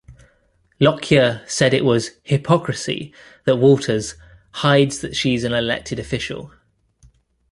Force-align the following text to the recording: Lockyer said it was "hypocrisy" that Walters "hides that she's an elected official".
Lockyer 0.79 1.43
said 1.47 1.75
it 1.75 1.85
was 1.85 2.19
"hypocrisy" 2.23 3.13
that 3.45 3.57
Walters 3.57 4.15
"hides 4.49 4.97
that 5.01 5.15
she's 5.15 5.43
an 5.43 5.53
elected 5.53 5.99
official". 5.99 6.51